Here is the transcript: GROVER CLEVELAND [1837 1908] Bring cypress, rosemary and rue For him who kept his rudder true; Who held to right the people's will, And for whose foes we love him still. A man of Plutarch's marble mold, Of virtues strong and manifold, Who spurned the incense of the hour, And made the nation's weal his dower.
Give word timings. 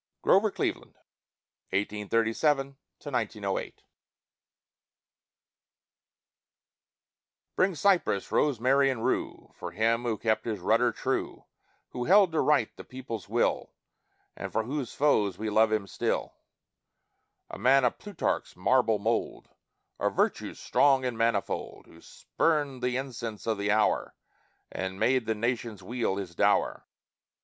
GROVER 0.23 0.49
CLEVELAND 0.49 0.95
[1837 1.69 2.75
1908] 3.05 3.83
Bring 7.55 7.75
cypress, 7.75 8.31
rosemary 8.31 8.89
and 8.89 9.05
rue 9.05 9.51
For 9.55 9.69
him 9.73 10.01
who 10.01 10.17
kept 10.17 10.45
his 10.45 10.57
rudder 10.59 10.91
true; 10.91 11.45
Who 11.91 12.05
held 12.05 12.31
to 12.31 12.39
right 12.41 12.75
the 12.77 12.83
people's 12.83 13.29
will, 13.29 13.73
And 14.35 14.51
for 14.51 14.63
whose 14.63 14.95
foes 14.95 15.37
we 15.37 15.51
love 15.51 15.71
him 15.71 15.85
still. 15.85 16.33
A 17.51 17.59
man 17.59 17.85
of 17.85 17.99
Plutarch's 17.99 18.55
marble 18.55 18.97
mold, 18.97 19.49
Of 19.99 20.15
virtues 20.15 20.59
strong 20.59 21.05
and 21.05 21.15
manifold, 21.15 21.85
Who 21.85 22.01
spurned 22.01 22.81
the 22.81 22.97
incense 22.97 23.45
of 23.45 23.59
the 23.59 23.69
hour, 23.69 24.15
And 24.71 24.99
made 24.99 25.27
the 25.27 25.35
nation's 25.35 25.83
weal 25.83 26.15
his 26.15 26.33
dower. 26.33 26.87